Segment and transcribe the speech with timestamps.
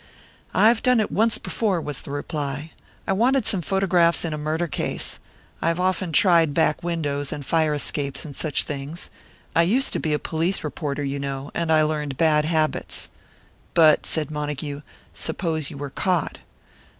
[0.55, 2.71] "I've done it once before," was the reply.
[3.05, 5.19] "I wanted some photographs in a murder case.
[5.61, 9.11] I've often tried back windows, and fire escapes, and such things.
[9.55, 13.09] I used to be a police reporter, you know, and I learned bad habits."
[13.75, 14.81] "But," said Montague,
[15.13, 16.39] "suppose you were caught?"